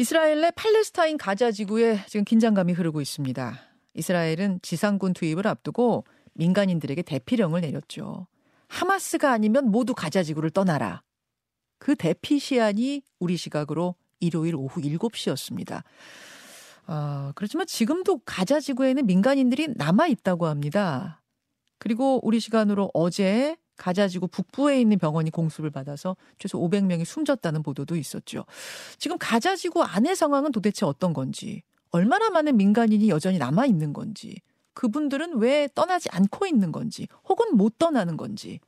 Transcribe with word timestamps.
이스라엘 0.00 0.40
내 0.40 0.50
팔레스타인 0.52 1.18
가자 1.18 1.50
지구에 1.50 2.02
지금 2.06 2.24
긴장감이 2.24 2.72
흐르고 2.72 3.02
있습니다. 3.02 3.60
이스라엘은 3.92 4.60
지상군 4.62 5.12
투입을 5.12 5.46
앞두고 5.46 6.06
민간인들에게 6.32 7.02
대피령을 7.02 7.60
내렸죠. 7.60 8.26
하마스가 8.68 9.30
아니면 9.30 9.70
모두 9.70 9.94
가자 9.94 10.22
지구를 10.22 10.48
떠나라. 10.48 11.02
그 11.78 11.96
대피 11.96 12.38
시한이 12.38 13.02
우리 13.18 13.36
시각으로 13.36 13.94
일요일 14.20 14.54
오후 14.54 14.80
7시였습니다. 14.80 15.82
아, 16.86 17.32
그렇지만 17.34 17.66
지금도 17.66 18.22
가자 18.24 18.58
지구에는 18.58 19.04
민간인들이 19.04 19.68
남아 19.76 20.06
있다고 20.06 20.46
합니다. 20.46 21.20
그리고 21.76 22.20
우리 22.22 22.40
시간으로 22.40 22.90
어제 22.94 23.54
가자지구 23.80 24.28
북부에 24.28 24.78
있는 24.78 24.98
병원이 24.98 25.30
공습을 25.30 25.70
받아서 25.70 26.14
최소 26.38 26.60
500명이 26.60 27.06
숨졌다는 27.06 27.62
보도도 27.62 27.96
있었죠. 27.96 28.44
지금 28.98 29.16
가자지구 29.18 29.82
안의 29.82 30.16
상황은 30.16 30.52
도대체 30.52 30.84
어떤 30.84 31.14
건지, 31.14 31.62
얼마나 31.90 32.28
많은 32.28 32.58
민간인이 32.58 33.08
여전히 33.08 33.38
남아 33.38 33.64
있는 33.64 33.94
건지, 33.94 34.36
그분들은 34.74 35.38
왜 35.38 35.66
떠나지 35.74 36.10
않고 36.12 36.46
있는 36.46 36.72
건지, 36.72 37.08
혹은 37.26 37.56
못 37.56 37.78
떠나는 37.78 38.18
건지, 38.18 38.60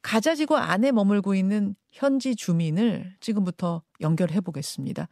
가자지구 0.00 0.56
안에 0.56 0.90
머물고 0.90 1.34
있는 1.34 1.76
현지 1.90 2.34
주민을 2.34 3.14
지금부터 3.20 3.82
연결해 4.00 4.40
보겠습니다. 4.40 5.06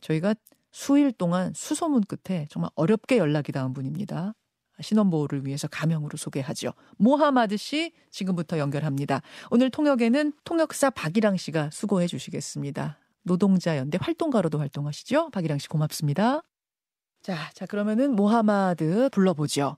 저희가 0.00 0.36
수일 0.70 1.10
동안 1.10 1.52
수소문 1.52 2.02
끝에 2.02 2.46
정말 2.48 2.70
어렵게 2.76 3.18
연락이 3.18 3.50
닿은 3.50 3.72
분입니다. 3.72 4.34
신원보호를 4.79 5.45
위해서 5.45 5.67
가명으로 5.67 6.17
소개하죠. 6.17 6.73
모하마드 6.97 7.57
씨 7.57 7.93
지금부터 8.09 8.57
연결합니다. 8.57 9.21
오늘 9.51 9.69
통역에는 9.69 10.33
통역사 10.43 10.89
박이랑 10.91 11.37
씨가 11.37 11.69
수고해 11.71 12.07
주시겠습니다. 12.07 12.97
노동자 13.23 13.77
연대 13.77 13.97
활동가로도 14.01 14.59
활동하시죠. 14.59 15.29
박이랑 15.29 15.59
씨 15.59 15.67
고맙습니다. 15.67 16.41
자, 17.21 17.51
자 17.53 17.65
그러면은 17.65 18.15
모하마드 18.15 19.09
불러보죠. 19.11 19.77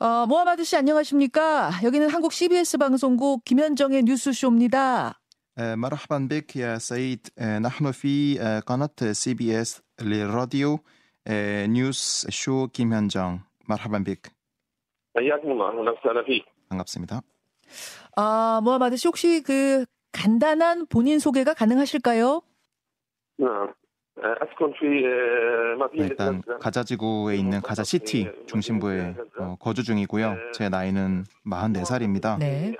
어, 0.00 0.26
모하마드 0.26 0.64
씨 0.64 0.76
안녕하십니까? 0.76 1.80
여기는 1.82 2.08
한국 2.10 2.32
CBS 2.32 2.78
방송국 2.78 3.44
김현정의 3.44 4.02
뉴스쇼입니다. 4.04 5.20
مرحبا 5.58 6.18
بك 6.30 6.56
يا 6.56 6.78
سيد 6.78 7.28
نحن 7.40 7.90
في 7.90 8.38
قناة 8.66 9.12
سي 9.12 9.34
بي 9.34 9.60
اس 9.60 9.82
للراديو 10.00 10.78
نيوز 11.66 12.26
شو 12.30 12.68
كيم 12.68 12.92
현정 12.92 13.40
مرحبا 13.68 13.98
بك. 13.98 14.32
حياكم 15.16 15.50
الله 15.50 15.68
اهلا 15.70 15.90
وسهلا 15.90 16.22
فيك. 16.24 16.44
반갑습니다. 16.70 17.20
아, 18.16 18.60
모하마드 18.62 18.96
씨 18.96 19.08
혹시 19.08 19.42
그 19.42 19.84
간단한 20.12 20.86
본인 20.86 21.18
소개가 21.18 21.54
가능하실까요? 21.54 22.42
نعم 23.40 23.74
اسكن 24.20 24.72
في 24.72 25.06
مدينه 25.78 26.04
일단 26.08 26.42
가자 26.60 26.82
지구에 26.82 27.36
있는 27.36 27.60
가자 27.60 27.84
시티 27.84 28.28
중심부에 28.48 29.14
어, 29.38 29.54
거주 29.60 29.84
중이고요. 29.84 30.34
제 30.54 30.68
나이는 30.68 31.24
44살입니다. 31.46 32.36
네. 32.40 32.74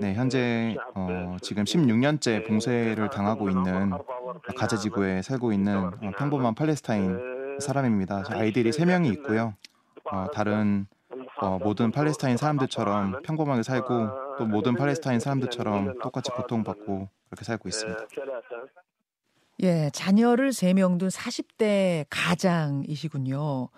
네, 0.00 0.14
현재 0.14 0.76
어, 0.96 1.36
지금 1.42 1.62
16년째 1.62 2.44
봉쇄를 2.48 3.08
당하고 3.10 3.48
있는 3.50 3.92
가자 4.56 4.76
지구에 4.76 5.22
살고 5.22 5.52
있는 5.52 5.76
어, 5.76 5.90
평범한 6.18 6.56
팔레스타인 6.56 7.58
사람입니다. 7.60 8.24
저 8.24 8.34
아이들이 8.34 8.70
3명이 8.70 9.12
있고요. 9.12 9.54
어, 10.11 10.27
다른 10.33 10.87
어, 11.41 11.57
모든 11.59 11.91
팔레스타인 11.91 12.37
사람들처럼 12.37 13.21
평범하게 13.23 13.63
살고 13.63 14.09
또 14.37 14.45
모든 14.45 14.75
팔레스타인 14.75 15.19
사람들처럼 15.19 15.99
똑같이 16.01 16.31
고통받고 16.31 17.09
그렇게 17.29 17.45
살고 17.45 17.69
있습니다. 17.69 18.05
예, 19.63 19.89
자녀를 19.93 20.49
3명 20.49 20.99
둔 20.99 21.07
40대 21.07 22.05
가장이시군요. 22.09 23.69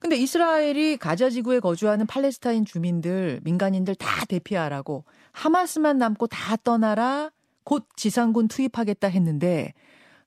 근데 0.00 0.16
이스라엘이 0.16 0.96
가자 0.96 1.28
지구에 1.28 1.60
거주하는 1.60 2.06
팔레스타인 2.06 2.64
주민들, 2.64 3.40
민간인들 3.42 3.94
다 3.94 4.24
대피하라고 4.26 5.04
하마스만 5.32 5.98
남고 5.98 6.28
다 6.28 6.56
떠나라 6.56 7.30
곧 7.64 7.86
지상군 7.96 8.48
투입하겠다 8.48 9.08
했는데 9.08 9.74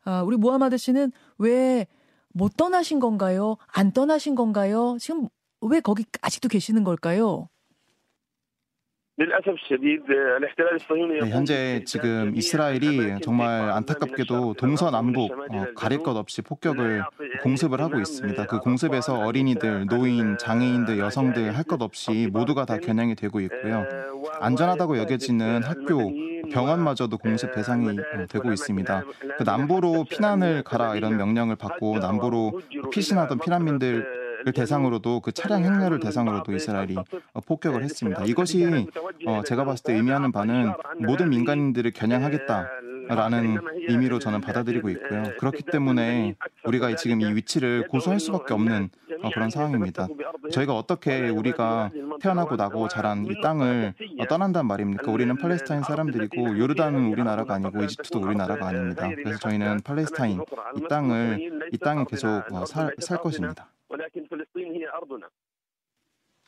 아, 0.04 0.22
우리 0.22 0.38
모하마드 0.38 0.78
씨는 0.78 1.12
왜 1.40 1.88
못 2.34 2.56
떠나신 2.58 3.00
건가요? 3.00 3.58
안 3.68 3.92
떠나신 3.92 4.36
건가요? 4.36 4.98
지금 5.00 5.28
왜 5.62 5.80
거기 5.80 6.06
아직도 6.22 6.50
계시는 6.50 6.84
걸까요? 6.84 7.48
네, 11.22 11.30
현재 11.30 11.84
지금 11.86 12.34
이스라엘이 12.36 13.20
정말 13.22 13.70
안타깝게도 13.70 14.56
동서남북 14.56 15.32
어, 15.32 15.66
가릴 15.76 16.00
것 16.00 16.16
없이 16.18 16.42
폭격을 16.42 17.04
공습을 17.44 17.80
하고 17.82 18.00
있습니다. 18.00 18.48
그 18.48 18.58
공습에서 18.60 19.20
어린이들, 19.20 19.86
노인, 19.86 20.38
장애인들, 20.40 20.98
여성들 20.98 21.56
할 21.56 21.64
것 21.66 21.82
없이 21.84 22.30
모두가 22.32 22.66
다 22.66 22.78
겨냥이 22.80 23.14
되고 23.16 23.40
있고요. 23.42 23.86
안전하다고 24.40 24.98
여겨지는 24.98 25.62
학교, 25.64 26.12
병원마저도 26.52 27.20
공습 27.20 27.54
대상이 27.54 27.90
어, 27.90 28.26
되고 28.28 28.52
있습니다. 28.52 29.04
그 29.38 29.44
남부로 29.44 30.04
피난을 30.10 30.64
가라 30.64 30.96
이런 30.96 31.18
명령을 31.18 31.58
받고 31.58 32.00
남부로 32.00 32.60
피신하던 32.92 33.38
피난민들 33.40 34.21
대상으로도 34.54 35.20
그 35.20 35.32
차량 35.32 35.64
행렬을 35.64 36.00
대상으로도 36.00 36.54
이스라엘이 36.54 36.96
어, 36.98 37.42
폭격을 37.42 37.84
했습니다. 37.84 38.24
이것이 38.26 38.88
어, 39.28 39.44
제가 39.44 39.66
봤을 39.66 39.84
때 39.84 39.94
의미하는 39.94 40.32
바는 40.32 40.74
모든 41.00 41.30
민간인들을 41.30 41.92
겨냥하겠다 41.92 42.68
라는 43.08 43.58
의미로 43.88 44.20
저는 44.20 44.42
받아들이고 44.42 44.90
있고요. 44.90 45.24
그렇기 45.40 45.64
때문에 45.64 46.36
우리가 46.66 46.96
지금 46.96 47.22
이 47.22 47.34
위치를 47.34 47.88
고수할 47.88 48.20
수밖에 48.20 48.54
없는 48.54 48.90
어, 49.24 49.30
그런 49.34 49.50
상황입니다. 49.50 50.08
저희가 50.52 50.74
어떻게 50.76 51.30
우리가 51.30 51.92
태어나고 52.22 52.56
나고 52.56 52.88
자란 52.88 53.26
이 53.26 53.42
땅을 53.42 53.94
어, 54.20 54.26
떠난단 54.28 54.66
말입니까? 54.66 55.12
우리는 55.12 55.36
팔레스타인 55.36 55.84
사람들이고 55.84 56.58
요르단은 56.58 57.12
우리나라가 57.12 57.56
아니고 57.56 57.84
이집트도 57.84 58.20
우리나라가 58.20 58.68
아닙니다. 58.68 59.10
그래서 59.16 59.40
저희는 59.40 59.82
팔레스타인 59.82 60.42
이 60.78 60.88
땅을 60.88 61.70
이 61.72 61.78
땅에 61.78 62.06
계속 62.10 62.28
어, 62.52 62.66
살, 62.66 62.96
살 63.00 63.18
것입니다. 63.18 63.70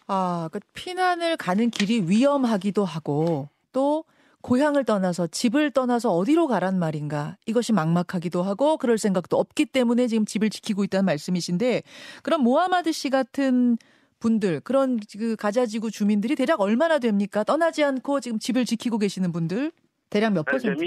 아, 0.08 0.50
그 0.52 0.60
피난을 0.74 1.38
가는 1.38 1.70
길이 1.70 2.02
위험하기도 2.02 2.84
하고 2.84 3.50
또 3.72 4.06
고향을 4.42 4.84
떠나서 4.84 5.28
집을 5.28 5.72
떠나서 5.72 6.12
어디로 6.12 6.48
가란 6.48 6.78
말인가 6.78 7.38
이것이 7.46 7.72
막막하기도 7.72 8.44
하고 8.44 8.78
그럴 8.78 8.98
생각도 8.98 9.38
없기 9.38 9.68
때문에 9.68 10.08
지금 10.08 10.26
집을 10.26 10.50
지키고 10.50 10.84
있다는 10.84 11.06
말씀이신데 11.06 11.84
그럼 12.24 12.44
모하마드 12.44 12.92
씨 12.92 13.10
같은 13.10 13.78
분들 14.20 14.62
그런 14.62 15.00
그 15.18 15.36
가자지구 15.38 15.92
주민들이 15.92 16.36
대략 16.36 16.60
얼마나 16.62 17.00
됩니까? 17.00 17.44
떠나지 17.44 17.84
않고 17.84 18.20
지금 18.20 18.40
집을 18.40 18.66
지키고 18.66 18.98
계시는 18.98 19.32
분들 19.32 19.72
대략 20.14 20.34
몇 20.34 20.46
퍼센트? 20.46 20.86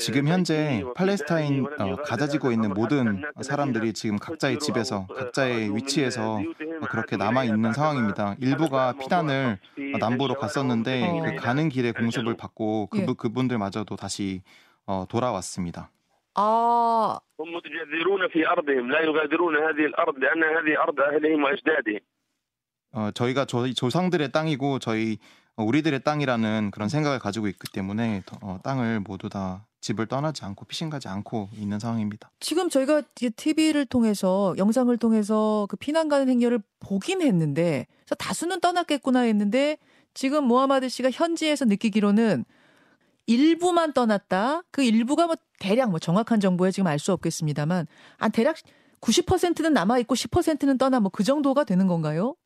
지금 0.00 0.26
현재 0.26 0.82
팔레스타인 0.96 1.64
어, 1.78 1.94
가자지구에 2.02 2.52
있는 2.52 2.74
모든 2.74 3.22
사람들이 3.40 3.92
지금 3.92 4.18
각자의 4.18 4.58
집에서 4.58 5.06
각자의 5.06 5.76
위치에서 5.76 6.40
그렇게 6.90 7.16
남아 7.16 7.44
있는 7.44 7.72
상황입니다. 7.72 8.34
일부가 8.40 8.94
피난을 8.94 9.58
남부로 10.00 10.34
갔었는데 10.34 11.36
그 11.36 11.36
가는 11.36 11.68
길에 11.68 11.92
공습을 11.92 12.36
받고 12.36 12.88
그, 12.88 13.02
예. 13.02 13.06
그분들마저도 13.16 13.94
다시 13.94 14.42
어, 14.84 15.04
돌아왔습니다. 15.08 15.88
아. 16.34 17.20
어, 22.94 23.10
저희가 23.12 23.44
저희 23.44 23.74
조상들의 23.74 24.32
땅이고 24.32 24.80
저희 24.80 25.18
우리들의 25.56 26.02
땅이라는 26.02 26.70
그런 26.72 26.88
생각을 26.88 27.18
가지고 27.18 27.46
있기 27.48 27.70
때문에 27.72 28.22
더- 28.26 28.38
어, 28.40 28.58
땅을 28.62 29.00
모두 29.00 29.28
다 29.28 29.66
집을 29.80 30.06
떠나지 30.06 30.44
않고 30.44 30.64
피신 30.66 30.90
가지 30.90 31.08
않고 31.08 31.48
있는 31.54 31.78
상황입니다. 31.78 32.30
지금 32.40 32.68
저희가 32.70 33.02
TV를 33.36 33.84
통해서 33.86 34.54
영상을 34.56 34.96
통해서 34.96 35.66
그 35.68 35.76
피난 35.76 36.08
가는 36.08 36.28
행렬을 36.28 36.60
보긴 36.80 37.20
했는데 37.20 37.86
다수는 38.18 38.60
떠났겠구나 38.60 39.20
했는데 39.20 39.78
지금 40.14 40.44
모하마드 40.44 40.88
씨가 40.88 41.10
현지에서 41.10 41.64
느끼기로는 41.64 42.44
일부만 43.26 43.92
떠났다. 43.92 44.62
그 44.70 44.82
일부가 44.82 45.26
뭐 45.26 45.36
대략 45.58 45.90
뭐 45.90 45.98
정확한 45.98 46.40
정보에 46.40 46.70
지금 46.70 46.86
알 46.86 46.98
수 46.98 47.12
없겠습니다만 47.12 47.86
아 48.18 48.28
대략 48.28 48.56
90%는 49.00 49.72
남아 49.72 49.98
있고 50.00 50.14
10%는 50.14 50.78
떠나 50.78 51.00
뭐 51.00 51.10
그 51.10 51.24
정도가 51.24 51.64
되는 51.64 51.86
건가요? 51.86 52.36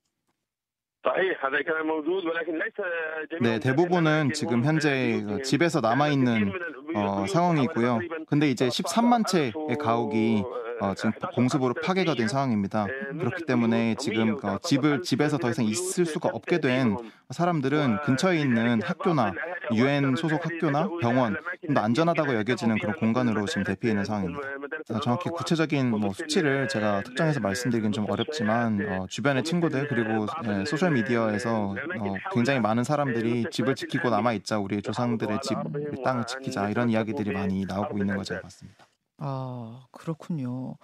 네, 3.41 3.59
대부분은 3.61 4.33
지금 4.33 4.65
현재 4.65 5.23
어, 5.29 5.43
집에서 5.43 5.81
남아 5.81 6.09
있는 6.09 6.53
어, 6.95 7.27
상황이고요. 7.29 8.01
근데 8.29 8.49
이제 8.49 8.67
13만 8.69 9.27
채의 9.27 9.53
가옥이 9.81 10.43
어, 10.81 10.95
지금 10.95 11.13
공습으로 11.35 11.75
파괴가 11.75 12.15
된 12.15 12.29
상황입니다. 12.29 12.87
그렇기 13.19 13.45
때문에 13.47 13.95
지금 13.99 14.37
어, 14.43 14.59
집을 14.63 15.03
집에서 15.03 15.39
더 15.39 15.51
이상 15.51 15.65
있을 15.65 16.05
수가 16.05 16.31
없게 16.33 16.61
된 16.61 16.97
사람들은 17.31 18.03
근처에 18.03 18.39
있는 18.39 18.83
학교나 18.83 19.33
유엔 19.73 20.15
소속 20.17 20.45
학교나 20.45 20.89
병원 21.01 21.37
좀 21.67 21.75
더 21.75 21.81
안전하다고 21.83 22.35
여겨지는 22.37 22.79
그런 22.79 22.95
공간으로 22.97 23.45
지금 23.47 23.65
대피해 23.65 23.91
있는 23.93 24.05
상황입니다. 24.05 24.49
어, 24.91 25.01
정확히 25.01 25.29
구체적인 25.31 25.91
뭐 25.91 26.13
수치를 26.13 26.69
제가 26.69 27.03
특정해서 27.03 27.41
말씀드리긴 27.41 27.93
좀 27.93 28.09
어렵지만 28.09 28.87
어, 28.89 29.07
주변의 29.09 29.45
친구들 29.45 29.89
그리고 29.89 30.27
예, 30.47 30.65
소셜 30.65 30.93
미디어에서 30.93 31.75
어, 32.01 32.15
굉장히 32.33 32.61
많은 32.61 32.85
사람들이 32.85 33.47
집을 33.51 33.75
지키고 33.75 34.11
남아 34.11 34.33
있자 34.35 34.59
우리 34.59 34.81
조상들의 34.81 35.41
집 35.43 35.57
땅을 36.05 36.27
지키자 36.27 36.71
이런 36.71 36.89
이야기들이 36.89 37.33
많이 37.33 37.65
나오고 37.67 37.99
있는 37.99 38.17
거 38.17 38.25
제가 38.25 38.41
봤습니다. 38.43 38.86
아, 39.19 39.87
그렇군요. 39.93 40.77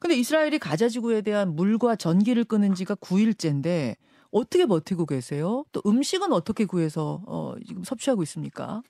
근데 0.00 0.14
이스라엘이 0.16 0.58
가자 0.58 0.88
지구에 0.88 1.22
대한 1.22 1.54
물과 1.56 1.96
전기를 1.96 2.44
끊은 2.44 2.74
지가 2.74 2.94
9일째인데 2.96 3.96
어떻게 4.30 4.66
버티고 4.66 5.06
계세요? 5.06 5.64
또 5.72 5.82
음식은 5.84 6.32
어떻게 6.32 6.64
구해서 6.64 7.22
어, 7.26 7.54
지금 7.66 7.82
섭취하고 7.82 8.22
있습니까? 8.22 8.82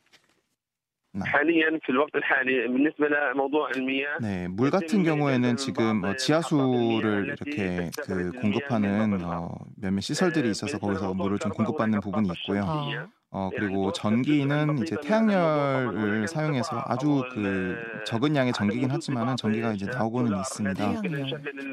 네, 4.21 4.47
물 4.49 4.71
같은 4.71 5.03
경우에는 5.03 5.57
지금 5.57 6.05
어, 6.05 6.15
지하수를 6.15 7.27
이렇게 7.27 7.91
그 8.03 8.31
공급하는 8.33 9.25
어, 9.25 9.53
몇몇 9.77 10.03
시설들이 10.03 10.51
있어서 10.51 10.79
거기서 10.79 11.15
물을 11.15 11.39
좀 11.39 11.53
공급받는 11.53 12.01
부분이 12.01 12.29
있고요. 12.43 12.63
아. 12.65 13.09
어, 13.33 13.49
그리고 13.57 13.93
전기는 13.93 14.79
이제 14.79 14.97
태양열을 15.03 16.27
사용해서 16.27 16.83
아주 16.85 17.23
그 17.33 17.79
적은 18.05 18.35
양의 18.35 18.53
전기긴 18.53 18.91
하지만은 18.91 19.37
전기가 19.37 19.73
이제 19.73 19.87
나오고는 19.87 20.37
있습니다. 20.39 21.03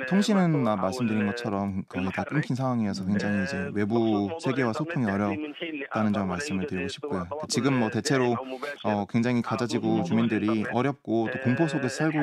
통신은 0.08 0.68
아, 0.68 0.76
말씀드린 0.76 1.26
것처럼 1.26 1.84
거의 1.88 2.06
다 2.14 2.24
끊긴 2.24 2.56
상황이어서 2.56 3.06
굉장히 3.06 3.44
이제 3.44 3.72
외부 3.74 4.30
세계와 4.40 4.74
소통이 4.74 5.10
어렵다는 5.10 6.14
점 6.14 6.28
말씀을 6.28 6.68
드리고 6.68 6.88
싶고요. 6.90 7.28
지금 7.50 7.80
뭐 7.80 7.90
대체로 7.90 8.36
어, 8.84 9.06
굉장히 9.10 9.42
가자지구 9.42 10.04
주민들이 10.04 10.64
어렵고 10.72 11.30
또 11.34 11.40
공포 11.40 11.68
속에서 11.68 11.90
살고 11.90 12.20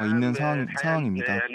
어, 0.00 0.04
있는 0.04 0.34
상황, 0.34 0.66
상황입니다. 0.80 1.46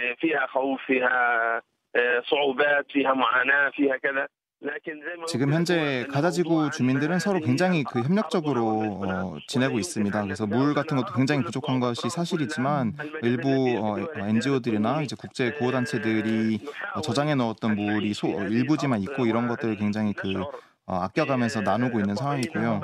지금 5.28 5.54
현재 5.54 6.06
가자지구 6.12 6.72
주민들은 6.72 7.20
서로 7.20 7.40
굉장히 7.40 7.84
그 7.86 8.02
협력적으로 8.02 9.02
어, 9.06 9.38
지내고 9.48 9.80
있습니다. 9.80 10.22
그래서 10.24 10.46
물 10.46 10.74
같은 10.74 10.98
것도 10.98 11.14
굉장히 11.14 11.44
부족한 11.44 11.80
것이 11.80 12.10
사실이지만 12.10 12.94
일부 13.22 13.50
어, 13.80 13.98
NGO들이나 14.16 15.02
이제 15.02 15.16
국제 15.18 15.54
구호 15.54 15.72
단체들이 15.72 16.60
어, 16.94 17.02
저장해 17.02 17.36
넣었던 17.36 17.76
물이 17.76 18.14
소, 18.14 18.28
어, 18.28 18.44
일부지만 18.44 19.02
있고 19.04 19.26
이런 19.26 19.48
것들을 19.48 19.78
굉장히 19.78 20.12
그 20.12 20.42
어, 20.42 20.52
아껴가면서 20.90 21.62
나누고 21.62 22.00
있는 22.00 22.16
상황이고요. 22.16 22.82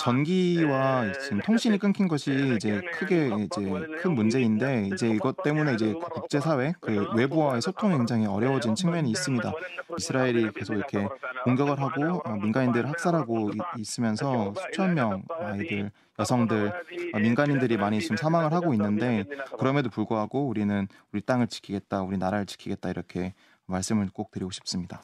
전기와 0.00 1.12
지금 1.12 1.40
통신이 1.40 1.78
끊긴 1.78 2.08
것이 2.08 2.54
이제 2.56 2.80
크게 2.94 3.30
이제 3.44 3.86
큰 4.02 4.14
문제인데 4.14 4.90
이제 4.92 5.08
이것 5.08 5.42
때문에 5.42 5.74
이제 5.74 5.92
국제 6.12 6.40
사회 6.40 6.74
그 6.80 7.06
외부와의 7.14 7.62
소통이 7.62 7.96
굉장히 7.96 8.26
어려워진 8.26 8.74
측면이 8.74 9.10
있습니다. 9.10 9.52
이스라엘이 9.98 10.50
계속 10.52 10.74
이렇게 10.74 11.06
공격을 11.44 11.80
하고 11.80 12.22
어, 12.24 12.36
민간인들을 12.36 12.88
학살하고 12.88 13.52
있으면서 13.78 14.52
수천 14.56 14.94
명 14.94 15.22
아이들 15.40 15.90
여성들 16.18 16.72
민간인들이 17.20 17.76
많이 17.76 18.00
지금 18.00 18.16
사망을 18.16 18.52
하고 18.52 18.72
있는데 18.74 19.24
그럼에도 19.58 19.90
불구하고 19.90 20.46
우리는 20.46 20.86
우리 21.12 21.20
땅을 21.20 21.48
지키겠다, 21.48 22.02
우리 22.02 22.18
나라를 22.18 22.46
지키겠다 22.46 22.90
이렇게 22.90 23.34
말씀을 23.66 24.08
꼭 24.12 24.30
드리고 24.30 24.50
싶습니다. 24.50 25.02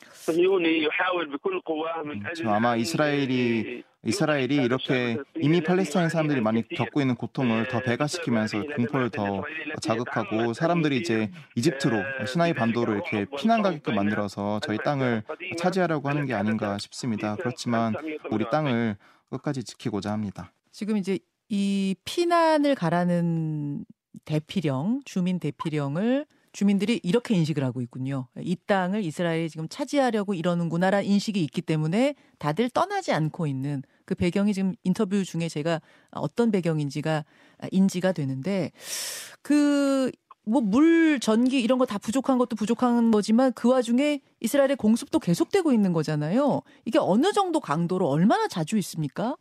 음, 2.44 2.48
아마 2.48 2.76
이스라엘이 2.76 3.84
이스라엘이 4.02 4.54
이렇게 4.56 5.18
이미 5.40 5.62
팔레스타인 5.62 6.08
사람들이 6.08 6.40
많이 6.40 6.66
겪고 6.66 7.00
있는 7.02 7.14
고통을 7.16 7.68
더 7.68 7.80
배가시키면서 7.82 8.62
공포를 8.76 9.10
더 9.10 9.44
자극하고 9.82 10.54
사람들이 10.54 10.96
이제 10.98 11.30
이집트로 11.56 12.26
시나이 12.26 12.54
반도로 12.54 12.94
이렇게 12.94 13.26
피난 13.36 13.60
가게끔 13.60 13.94
만들어서 13.94 14.60
저희 14.60 14.78
땅을 14.78 15.22
차지하려고 15.58 16.08
하는 16.08 16.24
게 16.24 16.32
아닌가 16.32 16.78
싶습니다. 16.78 17.36
그렇지만 17.36 17.94
우리 18.30 18.48
땅을 18.50 18.96
끝까지 19.28 19.64
지키고자 19.64 20.12
합니다. 20.12 20.52
지금 20.72 20.96
이제 20.96 21.18
이 21.50 21.94
피난을 22.04 22.74
가라는 22.76 23.84
대피령, 24.24 25.00
주민 25.04 25.38
대피령을 25.38 26.24
주민들이 26.52 27.00
이렇게 27.02 27.35
인식을 27.35 27.62
하고 27.62 27.81
있군요. 27.81 28.29
이 28.41 28.56
땅을 28.67 29.05
이스라엘이 29.05 29.50
지금 29.50 29.69
차지하려고 29.69 30.35
이러는구나라는 30.35 31.06
인식이 31.06 31.43
있기 31.44 31.62
때문에 31.62 32.14
다들 32.38 32.70
떠나지 32.70 33.12
않고 33.12 33.47
있는 33.47 33.82
그 34.05 34.14
배경이 34.14 34.52
지금 34.55 34.75
인터뷰 34.82 35.25
중에 35.25 35.49
제가 35.49 35.81
어떤 36.11 36.50
배경인지가 36.50 37.25
인지가 37.70 38.12
되는데 38.12 38.73
그 39.43 40.11
뭐 40.44 40.61
물, 40.61 41.20
전기 41.20 41.61
이런 41.61 41.79
거 41.79 41.87
다 41.87 41.99
부족한 41.99 42.38
것도 42.38 42.56
부족한 42.56 43.11
거지만 43.11 43.52
그 43.52 43.69
와중에 43.69 44.20
이스라엘의 44.41 44.76
공습도 44.76 45.19
계속되고 45.19 45.73
있는 45.73 45.93
거잖아요. 45.93 46.62
이게 46.85 46.99
어느 46.99 47.32
정도 47.32 47.61
강도로 47.61 48.08
얼마나 48.08 48.49
자주 48.49 48.76
있습니까? 48.79 49.37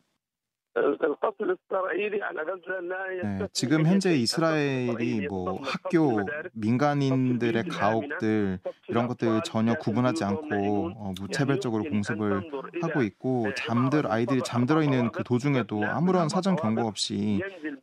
네, 3.40 3.48
지금 3.54 3.86
현재 3.86 4.16
이스라엘이 4.16 5.28
뭐 5.28 5.60
학교 5.64 6.20
민간인들의 6.54 7.64
가옥들 7.64 8.60
이런 8.88 9.08
것들 9.08 9.42
전혀 9.44 9.74
구분하지 9.76 10.24
않고 10.24 10.92
어, 10.96 11.14
무차별적으로 11.20 11.84
공습을 11.84 12.52
하고 12.82 13.02
있고 13.02 13.48
잠들 13.56 14.08
아이들이 14.08 14.42
잠들어 14.44 14.84
있는 14.84 15.12
그 15.12 15.24
도중에도 15.24 15.84
아무런 15.86 16.30
사전 16.30 16.56
경고 16.56 16.88
없이 16.88 17.42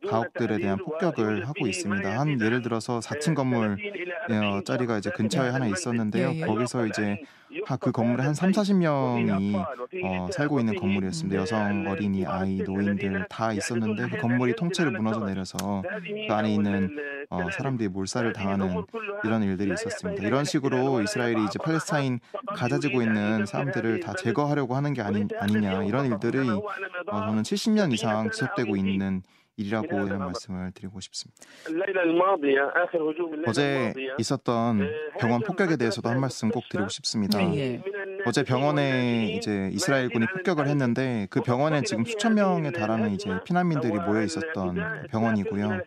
가옥들에 0.09 0.57
대한 0.57 0.77
폭격을 0.77 1.47
하고 1.47 1.67
있습니다. 1.67 2.19
한 2.19 2.39
예를 2.41 2.61
들어서 2.61 2.99
4층 2.99 3.35
건물 3.35 3.77
어, 4.29 4.61
짜리가 4.63 4.97
이제 4.97 5.09
근처에 5.11 5.49
하나 5.49 5.67
있었는데요. 5.67 6.29
예, 6.29 6.41
예. 6.41 6.45
거기서 6.45 6.87
이제 6.87 7.21
그 7.79 7.91
건물에 7.91 8.23
한 8.23 8.33
3, 8.33 8.51
40명이 8.51 9.55
어, 10.03 10.29
살고 10.31 10.59
있는 10.59 10.75
건물이었습니다. 10.75 11.39
여성, 11.41 11.87
어린이, 11.87 12.25
아이, 12.25 12.57
노인들 12.57 13.25
다 13.29 13.53
있었는데 13.53 14.09
그 14.09 14.17
건물이 14.17 14.55
통째로 14.55 14.91
무너져 14.91 15.25
내려서 15.25 15.83
그 16.27 16.33
안에 16.33 16.53
있는 16.53 16.95
어, 17.29 17.49
사람들이 17.51 17.89
몰살을 17.89 18.33
당하는 18.33 18.83
이런 19.23 19.43
일들이 19.43 19.73
있었습니다. 19.73 20.23
이런 20.23 20.45
식으로 20.45 21.01
이스라엘이 21.01 21.45
이제 21.45 21.59
팔레스타인 21.63 22.19
가자지고 22.55 23.01
있는 23.01 23.45
사람들을 23.45 23.99
다 24.01 24.13
제거하려고 24.17 24.75
하는 24.75 24.93
게 24.93 25.01
아니, 25.01 25.25
아니냐 25.39 25.83
이런 25.83 26.05
일들이 26.05 26.39
어, 26.49 26.61
저는 27.07 27.43
70년 27.43 27.93
이상 27.93 28.29
지속되고 28.31 28.75
있는 28.75 29.23
일이라고 29.57 29.87
이런 29.87 30.19
말씀을 30.19 30.71
드리고 30.71 30.99
싶습니다. 31.01 31.41
어제 33.47 33.93
있었던 34.19 34.89
병원 35.19 35.41
폭격에 35.41 35.75
대해서도 35.77 36.07
한 36.09 36.19
말씀 36.19 36.49
꼭 36.49 36.63
드리고 36.69 36.89
싶습니다. 36.89 37.39
네. 37.39 37.81
어제 38.25 38.43
병원에 38.43 39.33
이제 39.35 39.69
이스라엘군이 39.73 40.27
폭격을 40.27 40.67
했는데 40.67 41.27
그 41.29 41.41
병원에 41.41 41.81
지금 41.81 42.05
수천 42.05 42.35
명에 42.35 42.71
달하는 42.71 43.11
이제 43.11 43.29
피난민들이 43.45 43.93
모여 43.93 44.21
있었던 44.23 45.07
병원이고요. 45.09 45.81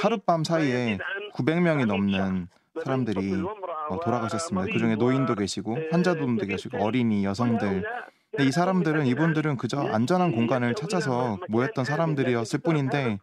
하룻밤 0.00 0.44
사이에 0.44 0.98
900명이 1.34 1.86
넘는 1.86 2.48
사람들이 2.84 3.42
어, 3.88 3.98
돌아가셨습니다. 4.00 4.72
그 4.72 4.78
중에 4.78 4.94
노인도 4.94 5.34
계시고 5.34 5.76
환자분도 5.90 6.46
계시고 6.46 6.78
어린이, 6.78 7.24
여성들 7.24 7.84
근데 8.30 8.48
이 8.48 8.52
사람들은 8.52 9.06
이분들은 9.06 9.56
그저 9.56 9.80
안전한 9.80 10.32
공간을 10.32 10.74
찾아서 10.74 11.38
모였던 11.48 11.84
사람들이었을 11.84 12.60
뿐인데 12.60 13.18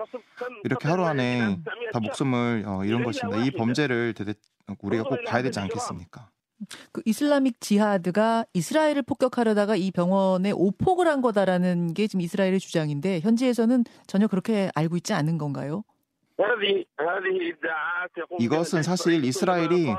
이렇게 0.64 0.88
하루 0.88 1.06
안에 1.06 1.60
다 1.94 2.00
목숨을 2.00 2.64
어, 2.68 2.84
잃은 2.84 3.04
것입니다. 3.04 3.44
이 3.44 3.52
범죄를 3.52 4.14
우리가 4.82 5.04
꼭 5.04 5.24
봐야 5.26 5.42
되지 5.42 5.60
않겠습니까? 5.60 6.30
그 6.92 7.02
이슬라믹 7.06 7.62
지하드가 7.62 8.46
이스라엘을 8.54 9.04
폭격하려다가 9.04 9.76
이 9.76 9.92
병원에 9.92 10.52
오폭을 10.52 11.08
한 11.08 11.22
거다라는 11.22 11.94
게 11.94 12.08
지금 12.08 12.22
이스라엘의 12.22 12.60
주장인데 12.60 13.20
현지에서는 13.22 13.86
전혀 14.08 14.28
그렇게 14.28 14.72
알고 14.74 14.98
있지 14.98 15.14
않은 15.14 15.38
건가요? 15.38 15.84
이것은 18.40 18.84
사실 18.84 19.24
이스라엘이 19.24 19.90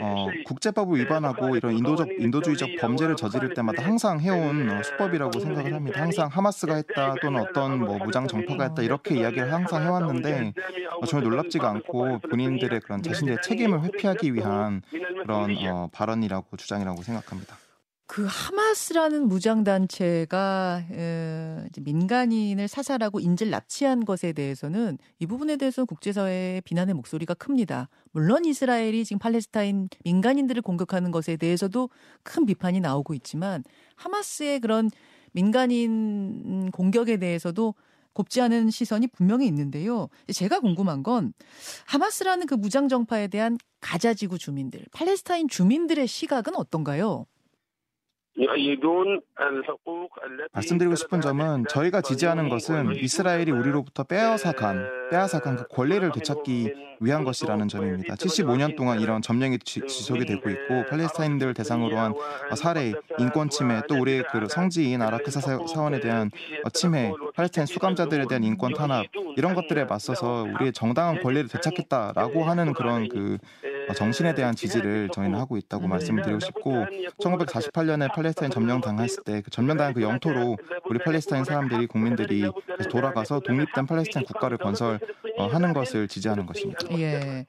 어, 0.00 0.28
국제법을 0.46 1.00
위반하고 1.00 1.56
이런 1.56 1.76
인도적 1.76 2.08
인도주의적 2.18 2.76
범죄를 2.80 3.16
저지를 3.16 3.54
때마다 3.54 3.84
항상 3.84 4.20
해온 4.20 4.70
어, 4.70 4.82
수법이라고 4.82 5.40
생각을 5.40 5.74
합니다. 5.74 6.00
항상 6.00 6.28
하마스가 6.28 6.76
했다 6.76 7.14
또는 7.20 7.40
어떤 7.40 7.80
뭐 7.80 7.98
무장 7.98 8.28
정파가 8.28 8.64
했다 8.68 8.82
이렇게 8.82 9.16
이야기를 9.16 9.52
항상 9.52 9.82
해왔는데 9.82 10.52
어, 11.00 11.06
전혀 11.06 11.28
놀랍지가 11.28 11.68
않고 11.68 12.20
본인들의 12.30 12.80
그런 12.80 13.02
자신들의 13.02 13.38
책임을 13.42 13.82
회피하기 13.82 14.34
위한 14.34 14.82
그런 15.22 15.56
어, 15.66 15.88
발언이라고 15.92 16.56
주장이라고 16.56 17.02
생각합니다. 17.02 17.56
그 18.10 18.26
하마스라는 18.26 19.28
무장 19.28 19.64
단체가 19.64 20.82
민간인을 21.78 22.66
사살하고 22.66 23.20
인질 23.20 23.50
납치한 23.50 24.06
것에 24.06 24.32
대해서는 24.32 24.96
이 25.18 25.26
부분에 25.26 25.58
대해서 25.58 25.84
국제사회의 25.84 26.62
비난의 26.62 26.94
목소리가 26.94 27.34
큽니다. 27.34 27.90
물론 28.12 28.46
이스라엘이 28.46 29.04
지금 29.04 29.18
팔레스타인 29.18 29.90
민간인들을 30.04 30.62
공격하는 30.62 31.10
것에 31.10 31.36
대해서도 31.36 31.90
큰 32.22 32.46
비판이 32.46 32.80
나오고 32.80 33.12
있지만 33.12 33.62
하마스의 33.96 34.60
그런 34.60 34.90
민간인 35.32 36.70
공격에 36.70 37.18
대해서도 37.18 37.74
곱지 38.14 38.40
않은 38.40 38.70
시선이 38.70 39.08
분명히 39.08 39.46
있는데요. 39.46 40.08
제가 40.32 40.60
궁금한 40.60 41.02
건 41.02 41.34
하마스라는 41.84 42.46
그 42.46 42.54
무장 42.54 42.88
정파에 42.88 43.28
대한 43.28 43.58
가자지구 43.82 44.38
주민들, 44.38 44.86
팔레스타인 44.92 45.46
주민들의 45.46 46.06
시각은 46.06 46.56
어떤가요? 46.56 47.26
말씀드리고 50.52 50.94
싶은 50.94 51.20
점은 51.20 51.64
저희가 51.68 52.00
지지하는 52.02 52.48
것은 52.48 52.94
이스라엘이 52.94 53.50
우리로부터 53.50 54.04
빼앗아간 54.04 55.08
빼앗아간 55.10 55.56
그 55.56 55.68
권리를 55.68 56.10
되찾기 56.12 56.74
위한 57.00 57.24
것이라는 57.24 57.68
점입니다. 57.68 58.14
75년 58.14 58.76
동안 58.76 59.00
이런 59.00 59.22
점령이 59.22 59.58
지 59.60 59.80
속이 59.86 60.26
되고 60.26 60.50
있고 60.50 60.84
팔레스타인들 60.88 61.54
대상으로 61.54 61.96
한 61.96 62.14
살해, 62.56 62.92
인권 63.18 63.48
침해, 63.48 63.82
또 63.88 63.96
우리의 64.00 64.24
그 64.30 64.46
성지인 64.48 65.02
아라크사 65.02 65.40
사원에 65.40 66.00
대한 66.00 66.30
침해, 66.72 67.12
팔레스타인 67.34 67.66
수감자들에 67.66 68.26
대한 68.28 68.44
인권 68.44 68.74
탄압 68.74 69.06
이런 69.36 69.54
것들에 69.54 69.84
맞서서 69.84 70.46
우리의 70.54 70.72
정당한 70.72 71.20
권리를 71.20 71.48
되찾겠다라고 71.48 72.44
하는 72.44 72.72
그런 72.72 73.08
그 73.08 73.38
정신에 73.94 74.34
대한 74.34 74.54
지지를 74.54 75.08
저희는 75.12 75.38
하고 75.38 75.56
있다고 75.56 75.88
말씀을 75.88 76.22
드리고 76.22 76.40
싶고 76.40 76.86
1948년에 77.20 78.12
팔레스타인 78.14 78.50
점령 78.50 78.80
당했을 78.80 79.24
때 79.24 79.38
그 79.48 79.50
점령당한 79.50 79.94
그 79.94 80.02
영토로 80.02 80.56
우리 80.88 80.98
팔레스타인 80.98 81.44
사람들이 81.44 81.86
국민들이 81.86 82.50
돌아가서 82.90 83.40
독립된 83.40 83.86
팔레스타인 83.86 84.26
국가를 84.26 84.58
건설하는 84.58 85.72
것을 85.74 86.08
지지하는 86.08 86.46
것입니다. 86.46 86.80
예. 86.98 87.46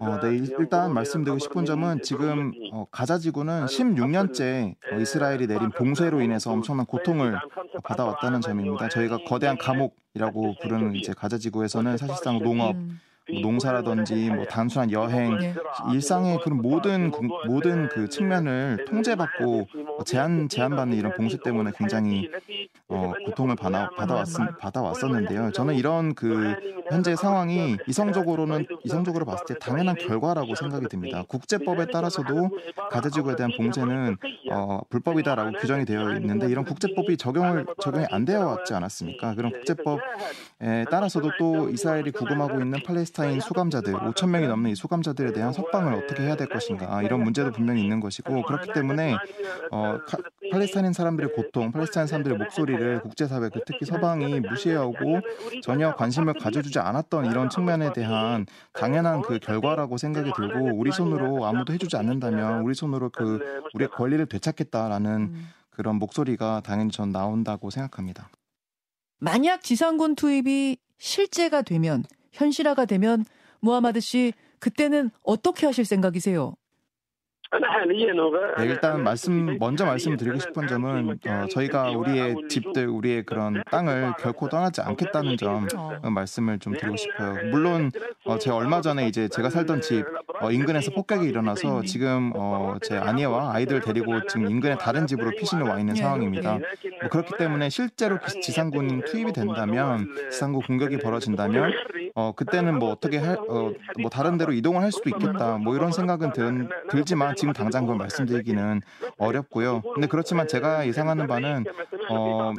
어, 0.00 0.20
네, 0.20 0.36
일단 0.36 0.92
말씀드리고 0.92 1.38
싶은 1.38 1.64
점은 1.64 2.02
지금 2.02 2.52
어, 2.72 2.86
가자 2.90 3.18
지구는 3.18 3.66
16년째 3.66 4.74
어, 4.92 4.96
이스라엘이 4.96 5.46
내린 5.46 5.70
봉쇄로 5.70 6.22
인해서 6.22 6.50
엄청난 6.50 6.86
고통을 6.86 7.38
받아왔다는 7.84 8.40
점입니다. 8.40 8.88
저희가 8.88 9.18
거대한 9.18 9.58
감옥이라고 9.58 10.56
부르는 10.60 10.96
이제 10.96 11.12
가자 11.12 11.38
지구에서는 11.38 11.96
사실상 11.98 12.40
농업, 12.40 12.74
음. 12.74 13.00
뭐 13.32 13.40
농사라든지 13.40 14.30
뭐 14.30 14.44
단순한 14.44 14.92
여행, 14.92 15.38
네. 15.38 15.54
일상의 15.92 16.38
그런 16.42 16.62
모든 16.62 17.10
그, 17.10 17.20
모든 17.46 17.88
그 17.88 18.08
측면을 18.08 18.84
통제받고 18.86 19.68
제한 20.04 20.48
제한받는 20.48 20.96
이런 20.96 21.12
봉쇄 21.14 21.36
때문에 21.42 21.72
굉장히 21.76 22.30
어, 22.96 23.12
고통을 23.26 23.56
받아 23.56 23.90
받아왔 23.96 24.26
받아왔었는데요. 24.60 25.52
저는 25.52 25.74
이런 25.74 26.14
그 26.14 26.54
현재 26.90 27.14
상황이 27.16 27.76
이성적으로는 27.86 28.66
이성적으로 28.84 29.24
봤을 29.24 29.44
때 29.46 29.58
당연한 29.58 29.96
결과라고 29.96 30.54
생각이 30.54 30.86
듭니다. 30.88 31.24
국제법에 31.28 31.86
따라서도 31.86 32.50
가자지구에 32.90 33.36
대한 33.36 33.52
봉쇄는 33.56 34.16
어, 34.52 34.80
불법이다라고 34.88 35.52
규정이 35.58 35.84
되어 35.84 36.14
있는데 36.14 36.48
이런 36.48 36.64
국제법이 36.64 37.16
적용을 37.16 37.66
적용이 37.80 38.06
안 38.10 38.24
되어 38.24 38.46
왔지 38.46 38.74
않았습니까? 38.74 39.34
그런 39.34 39.52
국제법에 39.52 40.84
따라서도 40.90 41.30
또 41.38 41.68
이스라엘이 41.70 42.12
구금하고 42.12 42.60
있는 42.60 42.82
팔레스타인 42.84 43.40
수감자들 43.40 43.94
5천 43.94 44.30
명이 44.30 44.46
넘는 44.46 44.70
이 44.70 44.74
수감자들에 44.74 45.32
대한 45.32 45.52
석방을 45.52 45.94
어떻게 45.94 46.22
해야 46.22 46.36
될 46.36 46.48
것인가 46.48 47.02
이런 47.02 47.22
문제도 47.22 47.50
분명히 47.50 47.82
있는 47.82 48.00
것이고 48.00 48.42
그렇기 48.42 48.72
때문에 48.72 49.16
어, 49.70 49.98
카, 50.06 50.18
팔레스타인 50.50 50.92
사람들의 50.92 51.32
고통, 51.34 51.72
팔레스타인 51.72 52.06
사람들의 52.06 52.38
목소리를 52.38 53.00
국제사회, 53.00 53.48
그 53.48 53.60
특히 53.66 53.86
서방이 53.86 54.40
무시하고 54.40 55.20
전혀 55.62 55.94
관심을 55.94 56.34
가져주지 56.34 56.78
않았던 56.78 57.26
이런 57.26 57.50
측면에 57.50 57.92
대한 57.92 58.46
당연한 58.72 59.22
그 59.22 59.38
결과라고 59.38 59.96
생각이 59.96 60.32
들고 60.36 60.76
우리 60.76 60.92
손으로 60.92 61.46
아무도 61.46 61.72
해주지 61.72 61.96
않는다면 61.96 62.62
우리 62.62 62.74
손으로 62.74 63.10
그 63.10 63.40
우리의 63.74 63.88
권리를 63.90 64.24
되찾겠다라는 64.26 65.34
그런 65.70 65.96
목소리가 65.96 66.62
당연히 66.64 66.90
전 66.90 67.10
나온다고 67.10 67.70
생각합니다. 67.70 68.30
만약 69.18 69.62
지상군 69.62 70.14
투입이 70.14 70.78
실제가 70.98 71.62
되면 71.62 72.04
현실화가 72.32 72.84
되면 72.84 73.24
무하마드 73.60 74.00
씨 74.00 74.32
그때는 74.58 75.10
어떻게 75.22 75.66
하실 75.66 75.84
생각이세요? 75.84 76.54
네, 78.58 78.66
일단 78.66 79.04
말씀 79.04 79.56
먼저 79.58 79.86
말씀드리고 79.86 80.38
싶은 80.38 80.66
점은 80.66 81.18
어, 81.26 81.46
저희가 81.50 81.90
우리의 81.90 82.34
집들, 82.48 82.88
우리의 82.88 83.22
그런 83.24 83.62
땅을 83.70 84.14
결코 84.18 84.48
떠나지 84.48 84.80
않겠다는 84.80 85.36
점 85.36 85.68
어, 85.76 86.10
말씀을 86.10 86.58
좀 86.58 86.74
드리고 86.76 86.96
싶어요. 86.96 87.50
물론 87.50 87.90
어, 88.24 88.38
제가 88.38 88.56
얼마 88.56 88.80
전에 88.80 89.06
이제 89.06 89.28
제가 89.28 89.50
살던 89.50 89.80
집 89.80 90.04
어, 90.40 90.50
인근에서 90.50 90.90
폭격이 90.90 91.26
일어나서 91.26 91.82
지금 91.82 92.32
어, 92.34 92.76
제 92.82 92.96
아내와 92.96 93.54
아이들 93.54 93.80
데리고 93.80 94.26
지금 94.26 94.50
인근의 94.50 94.78
다른 94.78 95.06
집으로 95.06 95.30
피신을 95.30 95.64
와 95.66 95.78
있는 95.78 95.94
상황입니다. 95.94 96.58
뭐 97.00 97.08
그렇기 97.10 97.34
때문에 97.38 97.68
실제로 97.70 98.18
지상군 98.42 99.04
투입이 99.04 99.32
된다면 99.32 100.08
지상군 100.30 100.62
공격이 100.62 100.98
벌어진다면 100.98 101.72
어, 102.16 102.32
그때는 102.32 102.78
뭐 102.78 102.90
어떻게 102.90 103.18
할, 103.18 103.36
어, 103.36 103.72
뭐 104.00 104.10
다른 104.10 104.38
데로 104.38 104.54
이동을 104.54 104.80
할 104.80 104.90
수도 104.90 105.10
있겠다. 105.10 105.58
뭐 105.58 105.76
이런 105.76 105.92
생각은 105.92 106.32
들, 106.32 106.66
들지만 106.90 107.36
지금 107.36 107.52
당장 107.52 107.82
그걸 107.82 107.98
말씀드리기는 107.98 108.80
어렵고요. 109.18 109.82
근데 109.94 110.08
그렇지만 110.08 110.48
제가 110.48 110.86
예상하는 110.86 111.26
바는 111.26 111.66
어, 112.08 112.54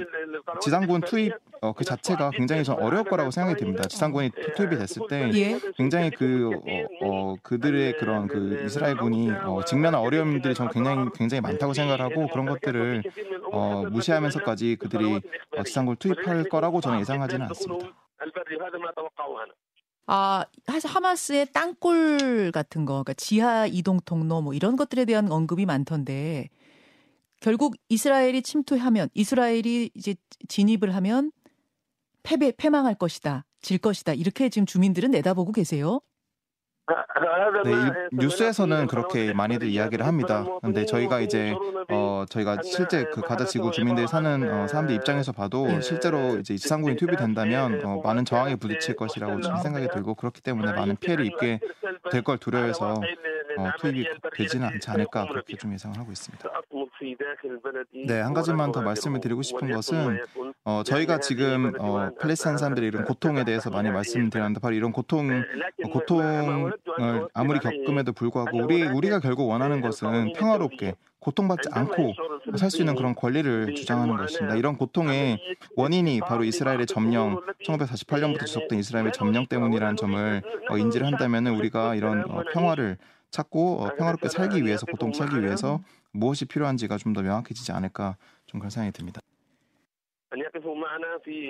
지상군 0.62 1.02
투입 1.02 1.34
어, 1.62 1.74
그 1.74 1.84
자체가 1.84 2.30
굉장히 2.36 2.64
좀 2.64 2.76
어려울 2.80 3.04
거라고 3.04 3.32
생각이 3.32 3.58
듭니다. 3.58 3.88
지상군이 3.88 4.30
투입이 4.56 4.78
됐을 4.78 5.02
때 5.10 5.32
예. 5.34 5.60
굉장히 5.76 6.12
그 6.12 6.52
어, 6.54 7.08
어, 7.08 7.36
그들의 7.42 7.98
그런 7.98 8.28
그 8.28 8.64
이스라엘군이 8.64 9.32
어, 9.44 9.64
직면한 9.66 10.00
어려움들이 10.00 10.54
저는 10.54 10.72
굉장히 10.72 11.10
굉장히 11.16 11.42
많다고 11.42 11.74
생각을 11.74 12.00
하고 12.00 12.28
그런 12.28 12.46
것들을 12.46 13.02
어, 13.52 13.86
무시하면서까지 13.90 14.76
그들이 14.76 15.20
어, 15.58 15.64
지상군을 15.64 15.96
투입할 15.96 16.44
거라고 16.44 16.80
저는 16.80 17.00
예상하지는 17.00 17.48
않습니다. 17.48 17.88
아, 20.10 20.46
하마스의 20.66 21.52
땅굴 21.52 22.52
같은 22.54 22.86
거, 22.86 22.94
그러니까 22.94 23.14
지하 23.14 23.66
이동 23.66 24.00
통로 24.00 24.42
뭐 24.42 24.54
이런 24.54 24.78
것들에 24.78 25.04
대한 25.06 25.30
언급이 25.32 25.66
많던데 25.66 26.50
결국 27.42 27.76
이스라엘이 27.90 28.42
침투하면 28.42 29.10
이스라엘이 29.14 29.92
이제 29.94 30.16
진입을 30.48 30.96
하면 30.96 31.32
패배 32.24 32.52
패망할 32.52 32.96
것이다. 32.96 33.46
질 33.62 33.78
것이다. 33.78 34.14
이렇게 34.14 34.50
지금 34.50 34.66
주민들은 34.66 35.12
내다보고 35.12 35.52
계세요. 35.52 36.02
네, 37.64 37.72
뉴스에서는 38.14 38.88
그렇게 38.88 39.34
많이들 39.34 39.68
이야기를 39.68 40.06
합니다. 40.06 40.46
근데 40.62 40.86
저희가 40.86 41.20
이제 41.20 41.54
어 41.90 42.26
저희가 42.30 42.60
실제 42.64 43.04
그 43.06 43.22
가자 43.22 43.46
지구 43.46 43.72
주민들이 43.72 44.08
사는 44.08 44.50
어, 44.52 44.68
사람들 44.68 44.96
입장에서 44.96 45.32
봐도 45.32 45.68
네. 45.68 45.82
실제로 45.82 46.38
이제 46.38 46.56
지상군이 46.56 46.96
투입이 46.96 47.18
된다면 47.18 47.82
어, 47.84 48.02
많은 48.04 48.26
저항에 48.26 48.56
부딪힐 48.56 48.96
것이라고 48.96 49.42
생각이 49.42 49.90
들고 49.90 50.16
그렇기 50.16 50.42
때문에 50.42 50.72
많은 50.74 50.96
피해를 50.98 51.26
입게 51.26 51.60
될 52.12 52.22
걸 52.24 52.38
두려워해서 52.38 52.96
어, 53.58 53.72
투입이 53.80 54.06
되지는 54.36 54.68
않지 54.68 54.90
않을까 54.92 55.28
그렇게 55.28 55.56
좀 55.58 55.74
예상을 55.74 55.98
하고 55.98 56.12
있습니다. 56.12 56.50
네, 58.08 58.20
한 58.20 58.34
가지만 58.34 58.72
더 58.72 58.82
말씀을 58.82 59.20
드리고 59.20 59.42
싶은 59.42 59.72
것은 59.72 60.20
어, 60.64 60.84
저희가 60.84 61.20
지금 61.20 61.74
어, 61.80 62.10
팔레스타인 62.20 62.58
사람들의 62.58 62.88
이런 62.88 63.06
고통에 63.06 63.44
대해서 63.44 63.70
많이 63.70 63.90
말씀드렸는데 63.90 64.60
바로 64.60 64.76
이런 64.76 64.92
고통 64.92 65.30
어, 65.84 65.90
고통을 65.90 66.74
아무리 67.34 67.60
겪음에도 67.60 68.14
불구하고 68.14 68.58
우리 68.64 68.84
우리가 68.84 69.20
결국 69.20 69.48
원하는 69.50 69.82
것은 69.82 70.34
평화롭게 70.34 70.96
고통받지 71.20 71.70
않고 71.72 72.14
살 72.56 72.70
수 72.70 72.82
있는 72.82 72.96
그런 72.96 73.14
권리를 73.16 73.76
주장하는 73.76 74.16
것입니다. 74.16 74.56
이런 74.56 74.78
고통의 74.78 75.40
원인이 75.76 76.22
바로 76.22 76.44
이스라엘의 76.46 76.86
점령, 76.86 77.42
1948년부터 77.66 78.46
지속된 78.46 78.80
이스라엘의 78.80 79.12
점령 79.12 79.46
때문이라는 79.48 79.98
점을 79.98 80.42
어, 80.70 80.78
인지를 80.78 81.08
한다면 81.08 81.48
우리가 81.48 81.96
이런 81.96 82.24
어, 82.30 82.44
평화를 82.54 82.98
찾고 83.32 83.82
어, 83.84 83.96
평화롭게 83.96 84.30
살기 84.30 84.64
위해서 84.64 84.86
고통 84.86 85.14
살기 85.14 85.42
위해서 85.44 85.82
무엇이 86.12 86.46
필요한지가 86.46 86.98
좀 86.98 87.14
더 87.14 87.22
명확해지지 87.22 87.72
않을까 87.72 88.16
좀 88.46 88.60
그런 88.60 88.70
생각이 88.70 88.92
듭니다. 88.98 89.22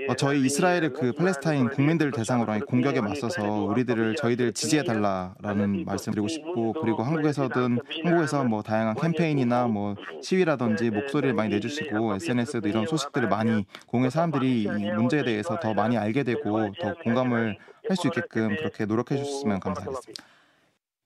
어, 0.07 0.15
저희 0.15 0.45
이스라엘의 0.45 0.93
그 0.93 1.11
팔레스타인 1.13 1.67
국민들 1.69 2.11
대상으로 2.11 2.59
공격에 2.65 3.01
맞서서 3.01 3.63
우리들을 3.65 4.15
저희들 4.15 4.53
지지해 4.53 4.83
달라라는 4.83 5.83
말씀드리고 5.85 6.27
싶고 6.27 6.73
그리고 6.73 7.01
한국에서든 7.03 7.79
한국에서 8.03 8.43
뭐 8.43 8.61
다양한 8.61 8.95
캠페인이나 8.95 9.67
뭐 9.67 9.95
시위라든지 10.21 10.91
목소리를 10.91 11.33
많이 11.33 11.49
내주시고 11.49 12.15
SNS에도 12.15 12.67
이런 12.69 12.85
소식들을 12.85 13.27
많이 13.29 13.65
공해 13.87 14.09
사람들이 14.11 14.63
이 14.63 14.67
문제에 14.67 15.23
대해서 15.23 15.59
더 15.59 15.73
많이 15.73 15.97
알게 15.97 16.23
되고 16.23 16.71
더 16.79 16.93
공감을 17.03 17.57
할 17.89 17.95
수 17.97 18.07
있게끔 18.07 18.55
그렇게 18.57 18.85
노력해 18.85 19.17
주셨으면 19.17 19.59
감사하겠습니다. 19.59 20.23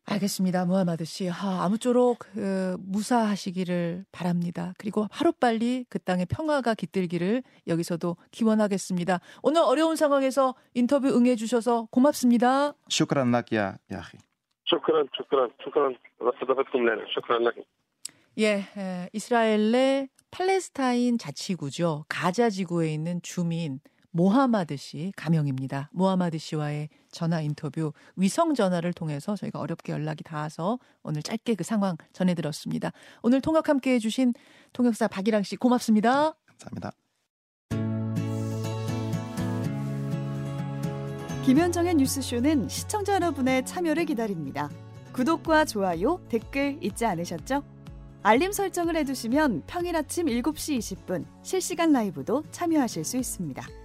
알겠습니다. 0.06 0.66
무하마드 0.66 1.06
씨. 1.06 1.30
아, 1.30 1.64
아무쪼록 1.64 2.20
그, 2.34 2.76
무사하시기를 2.80 4.06
바랍니다. 4.12 4.74
그리고 4.78 5.08
하루빨리 5.12 5.86
그 5.90 6.00
땅에 6.00 6.26
평화가 6.26 6.74
깃들기를 6.74 7.44
여기서도 7.68 8.18
기원하겠습니다. 8.32 9.20
오늘 9.44 9.62
어려운 9.62 9.96
상황에서 9.96 10.56
인터뷰 10.74 11.08
응해 11.08 11.36
주셔서 11.36 11.88
고맙습니다. 11.92 12.74
슈크란 12.90 13.32
나키야 13.32 13.78
야히. 13.92 14.20
슈크란 14.66 15.08
슈크란 15.16 15.52
슈크란 15.64 15.96
슈크란 17.14 17.44
나키. 17.44 17.64
예, 18.40 19.10
이스라엘의 19.14 20.10
팔레스타인 20.32 21.18
자치구죠. 21.18 22.06
가자 22.08 22.50
지구에 22.50 22.94
있는 22.94 23.22
주민 23.22 23.82
모하마드 24.12 24.78
씨 24.78 25.12
가명입니다. 25.16 25.90
모하마드 25.94 26.38
씨와의 26.38 26.90
전화 27.12 27.42
인터뷰 27.42 27.94
위성 28.16 28.54
전화를 28.54 28.94
통해서 28.94 29.36
저희가 29.36 29.60
어렵게 29.60 29.92
연락이 29.94 30.24
닿아서 30.24 30.80
오늘 31.04 31.24
짧게 31.24 31.56
그 31.56 31.64
상황 31.64 31.98
전해 32.14 32.34
들었습니다. 32.36 32.92
오늘 33.24 33.42
통역 33.42 33.70
함께 33.70 33.96
해 33.96 34.00
주신 34.00 34.34
통역사 34.74 35.08
박일랑 35.08 35.44
씨 35.44 35.56
고맙습니다. 35.56 36.34
감사합니다. 36.46 36.92
김현정의 41.46 41.96
뉴스쇼는 41.96 42.70
시청자 42.70 43.16
여러분의 43.16 43.66
참여를 43.66 44.06
기다립니다. 44.06 44.70
구독과 45.12 45.66
좋아요, 45.66 46.22
댓글 46.30 46.78
잊지 46.82 47.06
않으셨죠? 47.06 47.64
알림 48.24 48.52
설정을 48.52 48.96
해두시면 48.98 49.64
평일 49.66 49.96
아침 49.96 50.28
7시 50.28 50.78
20분 50.78 51.26
실시간 51.42 51.92
라이브도 51.92 52.44
참여하실 52.52 53.04
수 53.04 53.18
있습니다. 53.18 53.81